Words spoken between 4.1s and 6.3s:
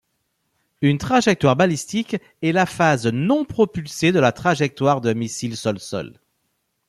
de la trajectoire d'un missile sol-sol.